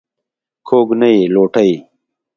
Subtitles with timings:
[0.67, 1.77] کوږ نه یې لوټه یې.